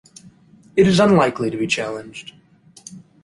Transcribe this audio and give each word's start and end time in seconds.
It 0.75 0.87
is 0.87 0.99
unlikely 0.99 1.51
to 1.51 1.57
be 1.57 1.67
challenged. 1.67 2.33